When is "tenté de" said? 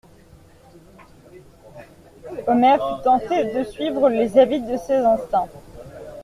3.03-3.63